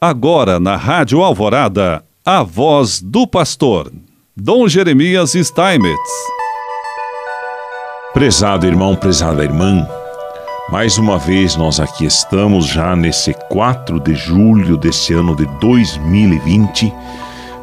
Agora 0.00 0.60
na 0.60 0.76
Rádio 0.76 1.24
Alvorada, 1.24 2.04
a 2.24 2.44
voz 2.44 3.02
do 3.02 3.26
pastor, 3.26 3.90
Dom 4.36 4.68
Jeremias 4.68 5.32
Steinmetz. 5.32 6.10
Prezado 8.14 8.64
irmão, 8.64 8.94
prezada 8.94 9.42
irmã, 9.42 9.84
mais 10.70 10.98
uma 10.98 11.18
vez 11.18 11.56
nós 11.56 11.80
aqui 11.80 12.04
estamos 12.04 12.66
já 12.66 12.94
nesse 12.94 13.34
4 13.50 13.98
de 13.98 14.14
julho 14.14 14.76
desse 14.76 15.14
ano 15.14 15.34
de 15.34 15.46
2020 15.58 16.94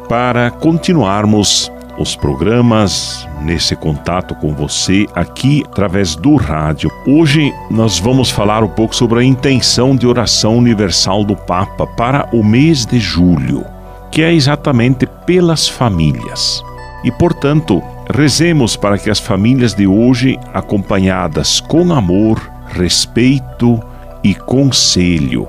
para 0.06 0.50
continuarmos 0.50 1.72
os 1.98 2.14
programas 2.14 3.26
nesse 3.40 3.74
contato 3.74 4.34
com 4.34 4.54
você 4.54 5.06
aqui 5.14 5.62
através 5.66 6.14
do 6.14 6.36
rádio. 6.36 6.90
Hoje 7.06 7.52
nós 7.70 7.98
vamos 7.98 8.30
falar 8.30 8.62
um 8.62 8.68
pouco 8.68 8.94
sobre 8.94 9.20
a 9.20 9.24
intenção 9.24 9.96
de 9.96 10.06
oração 10.06 10.56
universal 10.56 11.24
do 11.24 11.36
Papa 11.36 11.86
para 11.86 12.28
o 12.32 12.44
mês 12.44 12.84
de 12.84 12.98
julho, 12.98 13.64
que 14.10 14.22
é 14.22 14.32
exatamente 14.32 15.06
pelas 15.24 15.68
famílias. 15.68 16.62
E 17.04 17.10
portanto, 17.10 17.82
rezemos 18.12 18.76
para 18.76 18.98
que 18.98 19.10
as 19.10 19.18
famílias 19.18 19.74
de 19.74 19.86
hoje, 19.86 20.38
acompanhadas 20.52 21.60
com 21.60 21.92
amor, 21.92 22.40
respeito 22.68 23.80
e 24.22 24.34
conselho, 24.34 25.46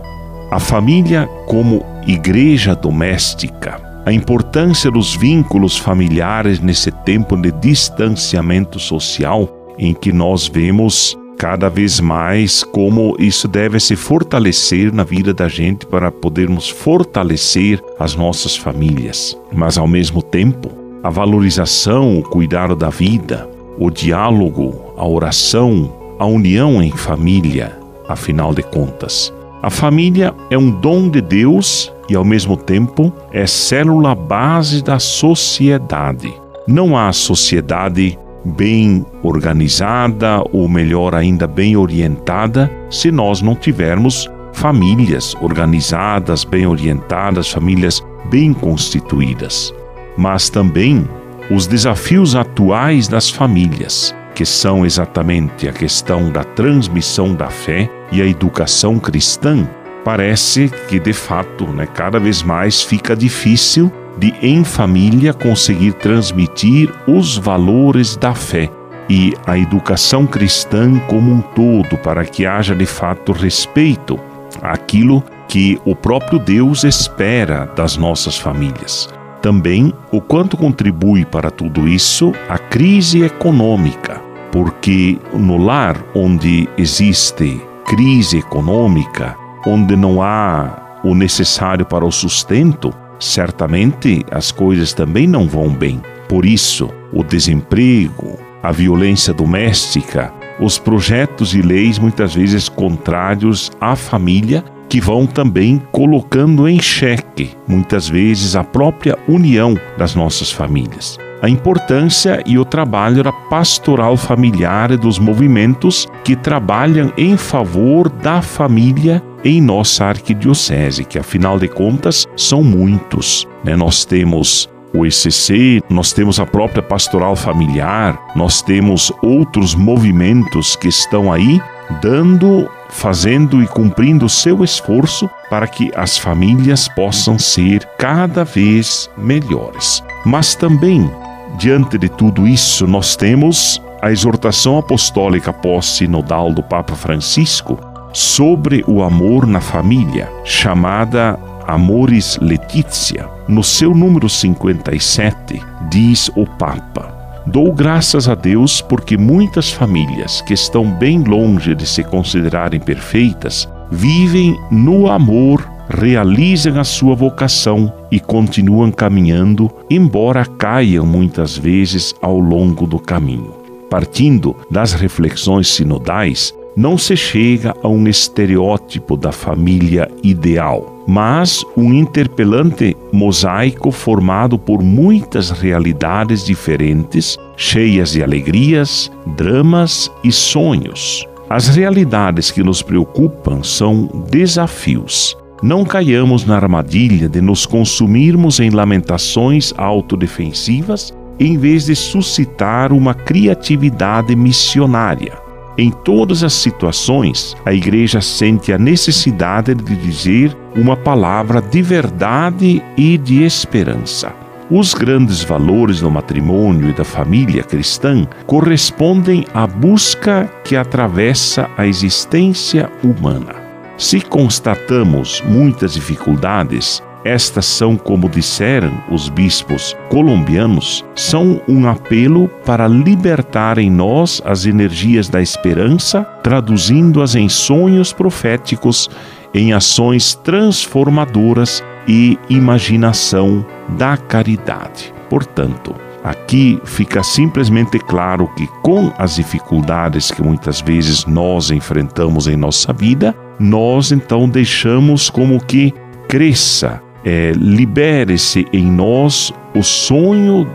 a 0.52 0.60
família 0.60 1.28
como 1.46 1.84
igreja 2.06 2.76
doméstica, 2.76 3.87
a 4.08 4.14
importância 4.14 4.90
dos 4.90 5.18
vínculos 5.18 5.78
familiares 5.78 6.62
nesse 6.62 6.90
tempo 6.90 7.36
de 7.36 7.52
distanciamento 7.52 8.80
social 8.80 9.76
em 9.78 9.94
que 9.94 10.14
nós 10.14 10.48
vemos 10.48 11.18
cada 11.38 11.68
vez 11.68 12.00
mais 12.00 12.64
como 12.64 13.18
isso 13.20 13.50
deve 13.50 13.82
se 13.82 13.98
fortalecer 13.98 14.94
na 14.94 15.04
vida 15.04 15.34
da 15.34 15.50
gente 15.50 15.86
para 15.86 16.10
podermos 16.10 16.70
fortalecer 16.70 17.84
as 18.00 18.16
nossas 18.16 18.56
famílias. 18.56 19.38
Mas 19.52 19.78
ao 19.78 19.90
mesmo 19.90 20.22
tempo, 20.22 20.70
a 21.04 21.10
valorização, 21.10 22.18
o 22.18 22.24
cuidado 22.24 22.78
da 22.78 22.90
vida, 22.90 23.46
o 23.78 23.92
diálogo, 23.92 24.94
a 24.96 25.06
oração, 25.06 25.94
a 26.18 26.26
união 26.26 26.82
em 26.82 26.92
família, 26.92 27.78
afinal 28.08 28.54
de 28.54 28.64
contas. 28.64 29.34
A 29.62 29.70
família 29.70 30.36
é 30.50 30.58
um 30.58 30.70
dom 30.70 31.10
de 31.10 31.20
Deus 31.20 31.92
e, 32.08 32.16
ao 32.16 32.24
mesmo 32.24 32.56
tempo, 32.56 33.12
é 33.32 33.48
célula 33.48 34.14
base 34.14 34.84
da 34.84 35.00
sociedade. 35.00 36.34
Não 36.68 36.98
há 36.98 37.12
sociedade 37.12 38.18
bem 38.46 39.06
organizada 39.24 40.44
ou, 40.54 40.70
melhor 40.70 41.16
ainda, 41.16 41.48
bem 41.48 41.76
orientada 41.76 42.72
se 42.90 43.12
nós 43.12 43.42
não 43.42 43.56
tivermos 43.56 44.30
famílias 44.54 45.36
organizadas, 45.42 46.44
bem 46.44 46.66
orientadas, 46.66 47.50
famílias 47.52 48.02
bem 48.30 48.54
constituídas. 48.54 49.74
Mas 50.18 50.50
também 50.50 51.08
os 51.50 51.68
desafios 51.68 52.36
atuais 52.36 53.08
das 53.08 53.30
famílias, 53.30 54.16
que 54.38 54.46
são 54.46 54.86
exatamente 54.86 55.68
a 55.68 55.74
questão 55.74 56.30
da 56.30 56.44
transmissão 56.44 57.34
da 57.34 57.50
fé 57.50 57.90
e 58.12 58.22
a 58.22 58.26
educação 58.26 59.00
cristã, 59.00 59.68
parece 60.06 60.72
que 60.88 61.00
de 61.00 61.12
fato, 61.12 61.66
né, 61.66 61.88
cada 61.88 62.20
vez 62.20 62.44
mais 62.44 62.84
fica 62.84 63.16
difícil 63.16 63.92
de 64.16 64.36
em 64.40 64.64
família 64.64 65.34
conseguir 65.34 65.94
transmitir 65.94 66.94
os 67.08 67.36
valores 67.36 68.16
da 68.16 68.36
fé 68.36 68.70
e 69.10 69.34
a 69.48 69.58
educação 69.58 70.28
cristã 70.28 71.00
como 71.08 71.32
um 71.34 71.42
todo, 71.42 71.98
para 71.98 72.24
que 72.24 72.46
haja 72.46 72.76
de 72.76 72.86
fato 72.86 73.32
respeito 73.32 74.20
àquilo 74.62 75.24
que 75.48 75.82
o 75.84 75.96
próprio 75.96 76.38
Deus 76.38 76.84
espera 76.84 77.66
das 77.76 77.98
nossas 77.98 78.38
famílias. 78.38 79.10
Também 79.42 79.92
o 80.12 80.22
quanto 80.22 80.56
contribui 80.56 81.26
para 81.26 81.50
tudo 81.50 81.88
isso 81.88 82.34
a 82.48 82.60
crise 82.60 83.24
econômica, 83.24 84.27
porque 84.52 85.20
no 85.34 85.58
lar 85.58 86.04
onde 86.16 86.68
existe 86.78 87.62
crise 87.86 88.40
econômica, 88.40 89.36
onde 89.66 89.96
não 89.96 90.22
há 90.22 91.00
o 91.04 91.14
necessário 91.14 91.86
para 91.86 92.06
o 92.06 92.12
sustento, 92.12 92.94
certamente 93.20 94.26
as 94.32 94.52
coisas 94.52 94.94
também 94.94 95.28
não 95.28 95.48
vão 95.48 95.70
bem. 95.70 96.02
Por 96.28 96.46
isso, 96.46 96.90
o 97.14 97.24
desemprego, 97.24 98.38
a 98.62 98.72
violência 98.72 99.34
doméstica, 99.34 100.34
os 100.60 100.78
projetos 100.78 101.54
e 101.54 101.62
leis 101.62 102.00
muitas 102.00 102.34
vezes 102.34 102.68
contrários 102.68 103.72
à 103.80 103.96
família 103.96 104.64
que 104.90 105.02
vão 105.02 105.26
também 105.26 105.82
colocando 105.92 106.68
em 106.68 106.82
xeque, 106.82 107.52
muitas 107.68 108.08
vezes, 108.08 108.56
a 108.56 108.64
própria 108.64 109.18
união 109.28 109.78
das 109.98 110.16
nossas 110.16 110.52
famílias 110.52 111.18
a 111.42 111.50
importância 111.50 112.42
e 112.46 112.58
o 112.58 112.66
trabalho 112.66 113.24
da 113.24 113.32
pastoral 113.32 114.18
familiar 114.18 114.92
e 114.92 114.98
dos 114.98 115.20
movimentos 115.20 116.08
que 116.24 116.36
trabalham 116.36 117.12
em 117.18 117.38
favor 117.38 118.10
da 118.10 118.42
família 118.42 119.22
em 119.44 119.62
nossa 119.62 120.06
arquidiocese, 120.06 121.06
que 121.06 121.20
afinal 121.20 121.60
de 121.60 121.68
contas 121.68 122.26
são 122.36 122.64
muitos. 122.64 123.48
Né? 123.64 123.76
Nós 123.76 124.04
temos 124.04 124.68
o 124.94 125.06
ECC, 125.06 125.82
nós 125.90 126.12
temos 126.12 126.40
a 126.40 126.46
própria 126.46 126.82
pastoral 126.82 127.36
familiar, 127.36 128.20
nós 128.36 128.62
temos 128.62 129.12
outros 129.22 129.76
movimentos 129.76 130.76
que 130.76 130.88
estão 130.88 131.32
aí 131.32 131.62
dando, 132.02 132.70
fazendo 132.90 133.62
e 133.62 133.68
cumprindo 133.68 134.26
o 134.26 134.30
seu 134.30 134.64
esforço 134.64 135.30
para 135.50 135.68
que 135.68 135.92
as 135.96 136.18
famílias 136.18 136.88
possam 136.88 137.38
ser 137.40 137.86
cada 137.98 138.44
vez 138.44 139.10
melhores. 139.18 140.04
Mas 140.26 140.56
também 140.56 141.10
Diante 141.58 141.98
de 141.98 142.08
tudo 142.08 142.48
isso, 142.48 142.86
nós 142.86 143.16
temos 143.16 143.82
a 144.00 144.12
exortação 144.12 144.78
apostólica 144.78 145.52
pós-sinodal 145.52 146.54
do 146.54 146.62
Papa 146.62 146.96
Francisco 146.96 147.80
sobre 148.14 148.84
o 148.88 149.02
amor 149.02 149.48
na 149.48 149.60
família, 149.60 150.32
chamada 150.44 151.40
Amoris 151.66 152.38
Letícia. 152.40 153.28
No 153.48 153.64
seu 153.64 153.96
número 153.96 154.30
57, 154.30 155.60
diz 155.90 156.30
o 156.36 156.46
Papa: 156.46 157.17
Dou 157.48 157.72
graças 157.72 158.28
a 158.28 158.36
Deus 158.36 158.82
porque 158.82 159.18
muitas 159.18 159.72
famílias 159.72 160.42
que 160.42 160.54
estão 160.54 160.92
bem 160.92 161.24
longe 161.24 161.74
de 161.74 161.88
se 161.88 162.04
considerarem 162.04 162.78
perfeitas 162.78 163.68
vivem 163.90 164.60
no 164.70 165.10
amor 165.10 165.66
realizam 165.90 166.78
a 166.78 166.84
sua 166.84 167.16
vocação 167.16 167.92
e 168.12 168.20
continuam 168.20 168.92
caminhando, 168.92 169.72
embora 169.90 170.46
caiam 170.46 171.06
muitas 171.06 171.58
vezes 171.58 172.14
ao 172.22 172.38
longo 172.38 172.86
do 172.86 173.00
caminho. 173.00 173.54
Partindo 173.90 174.54
das 174.70 174.92
reflexões 174.92 175.70
sinodais, 175.70 176.54
não 176.76 176.98
se 176.98 177.16
chega 177.16 177.74
a 177.82 177.88
um 177.88 178.10
estereótipo 178.10 179.16
da 179.16 179.32
família 179.32 180.12
ideal, 180.22 180.97
mas 181.08 181.64
um 181.78 181.94
interpelante 181.94 182.96
mosaico 183.14 183.92
formado 183.92 184.60
por 184.60 184.84
muitas 184.84 185.50
realidades 185.50 186.44
diferentes, 186.44 187.38
cheias 187.56 188.12
de 188.12 188.22
alegrias, 188.22 189.10
dramas 189.38 190.12
e 190.24 190.32
sonhos. 190.32 191.26
As 191.50 191.70
realidades 191.70 192.52
que 192.52 192.62
nos 192.62 192.82
preocupam 192.82 193.64
são 193.64 194.26
desafios, 194.30 195.38
não 195.64 195.86
caiamos 195.86 196.46
na 196.46 196.56
armadilha 196.56 197.28
de 197.28 197.42
nos 197.42 197.66
consumirmos 197.66 198.60
em 198.60 198.70
lamentações 198.70 199.74
autodefensivas 199.78 201.14
em 201.40 201.58
vez 201.58 201.86
de 201.86 201.96
suscitar 201.96 202.92
uma 202.92 203.14
criatividade 203.14 204.36
missionária. 204.36 205.47
Em 205.78 205.92
todas 205.92 206.44
as 206.44 206.54
situações, 206.54 207.56
a 207.64 207.72
Igreja 207.72 208.20
sente 208.20 208.74
a 208.74 208.80
necessidade 208.80 209.76
de 209.76 209.96
dizer 209.96 210.58
uma 210.76 210.98
palavra 210.98 211.62
de 211.62 211.84
verdade 211.84 212.82
e 212.98 213.16
de 213.16 213.44
esperança. 213.44 214.34
Os 214.72 214.96
grandes 214.96 215.44
valores 215.44 216.02
do 216.02 216.10
matrimônio 216.10 216.90
e 216.90 216.94
da 216.94 217.06
família 217.06 217.64
cristã 217.64 218.28
correspondem 218.48 219.46
à 219.54 219.68
busca 219.68 220.52
que 220.64 220.76
atravessa 220.76 221.70
a 221.78 221.86
existência 221.86 222.90
humana. 223.04 223.56
Se 223.98 224.20
constatamos 224.20 225.44
muitas 225.48 225.94
dificuldades, 225.94 227.04
estas 227.28 227.66
são, 227.66 227.98
como 227.98 228.30
disseram 228.30 228.92
os 229.12 229.28
bispos 229.30 229.96
colombianos, 230.10 231.04
são 231.16 231.62
um 231.68 231.88
apelo 231.88 232.48
para 232.66 232.88
libertar 232.88 233.78
em 233.78 233.92
nós 233.92 234.42
as 234.46 234.66
energias 234.66 235.28
da 235.28 235.42
esperança, 235.42 236.24
traduzindo-as 236.42 237.36
em 237.36 237.50
sonhos 237.50 238.14
proféticos, 238.14 239.10
em 239.54 239.74
ações 239.74 240.34
transformadoras 240.36 241.84
e 242.08 242.38
imaginação 242.50 243.66
da 243.90 244.16
caridade. 244.18 245.14
Portanto, 245.30 245.96
Aqui 246.24 246.78
fica 246.84 247.24
simplesmente 247.24 247.98
claro 248.00 248.50
que, 248.54 248.68
com 248.82 249.14
as 249.18 249.36
dificuldades 249.36 250.30
que 250.30 250.44
muitas 250.44 250.82
vezes 250.82 251.26
nós 251.26 251.72
enfrentamos 251.72 252.48
em 252.48 252.58
nossa 252.58 252.92
vida, 252.92 253.34
nós 253.58 254.12
então 254.12 254.50
deixamos 254.50 255.30
como 255.30 255.58
que 255.64 255.94
cresça, 256.28 257.02
é, 257.28 257.52
libere-se 257.52 258.66
em 258.72 258.90
nós 258.90 259.54
o 259.76 259.84
sonho 259.84 260.66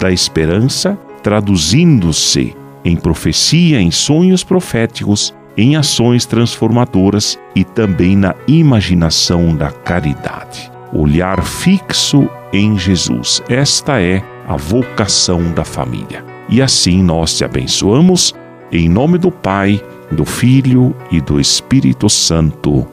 da 0.00 0.10
esperança, 0.10 0.98
traduzindo-se 1.22 2.56
em 2.84 2.96
profecia, 2.96 3.80
em 3.80 3.92
sonhos 3.92 4.42
proféticos, 4.42 5.32
em 5.56 5.76
ações 5.76 6.26
transformadoras 6.26 7.38
e 7.54 7.62
também 7.62 8.16
na 8.16 8.34
imaginação 8.48 9.54
da 9.54 9.70
caridade. 9.70 10.72
Olhar 10.92 11.40
fixo 11.44 12.28
em 12.52 12.76
Jesus. 12.76 13.40
Esta 13.48 14.02
é 14.02 14.24
a 14.48 14.56
vocação 14.56 15.52
da 15.52 15.64
família. 15.64 16.24
E 16.48 16.60
assim 16.60 17.00
nós 17.00 17.36
te 17.36 17.44
abençoamos, 17.44 18.34
em 18.72 18.88
nome 18.88 19.18
do 19.18 19.30
Pai, 19.30 19.80
do 20.10 20.24
Filho 20.24 20.96
e 21.12 21.20
do 21.20 21.38
Espírito 21.38 22.10
Santo. 22.10 22.84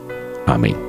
Amém. 0.45 0.88